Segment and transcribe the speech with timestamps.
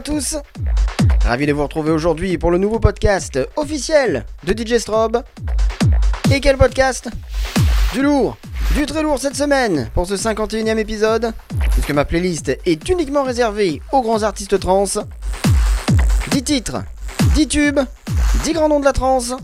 [0.00, 0.36] Tous
[1.24, 5.22] Ravi de vous retrouver aujourd'hui pour le nouveau podcast officiel de DJ Strobe.
[6.32, 7.10] Et quel podcast?
[7.92, 8.38] Du lourd
[8.74, 11.32] Du très lourd cette semaine pour ce 51e épisode,
[11.72, 14.84] puisque ma playlist est uniquement réservée aux grands artistes trans.
[16.30, 16.82] 10 titres,
[17.34, 17.80] 10 tubes,
[18.44, 19.34] 10 grands noms de la trance.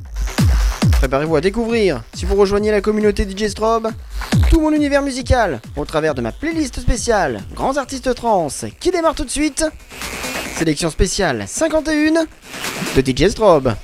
[0.93, 3.91] Préparez-vous à découvrir, si vous rejoignez la communauté DJ Strobe,
[4.49, 8.49] tout mon univers musical au travers de ma playlist spéciale Grands artistes trans
[8.81, 9.67] qui démarre tout de suite.
[10.57, 12.25] Sélection spéciale 51
[12.97, 13.75] de DJ Strobe.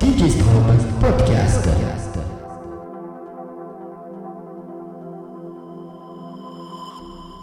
[0.00, 1.68] Podcast.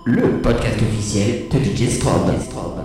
[0.05, 2.84] Le podcast officiel de DJ Strobe.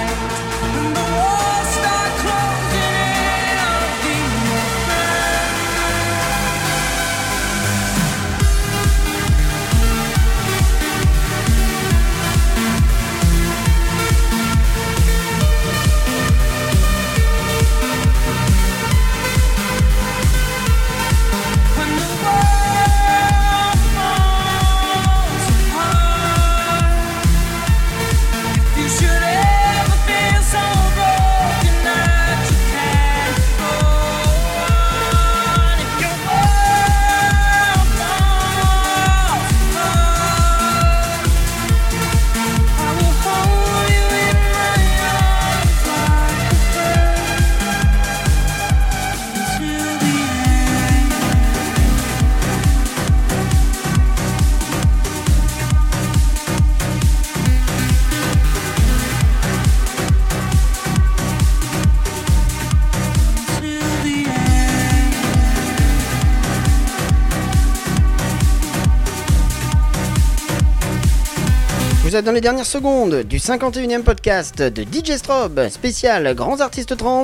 [72.11, 76.97] Vous êtes dans les dernières secondes du 51e podcast de DJ Strobe, spécial Grands Artistes
[76.97, 77.23] Trans.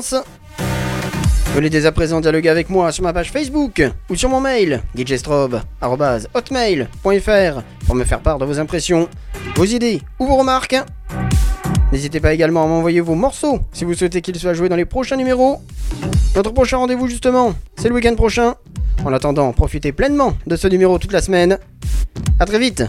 [1.53, 4.81] Venez dès à présent dialoguer avec moi sur ma page Facebook ou sur mon mail
[4.95, 9.09] djstrobe.hotmail.fr pour me faire part de vos impressions,
[9.57, 10.77] vos idées ou vos remarques.
[11.91, 14.85] N'hésitez pas également à m'envoyer vos morceaux si vous souhaitez qu'ils soient joués dans les
[14.85, 15.59] prochains numéros.
[16.33, 18.55] Notre prochain rendez-vous justement, c'est le week-end prochain.
[19.03, 21.59] En attendant, profitez pleinement de ce numéro toute la semaine.
[22.39, 22.85] A très vite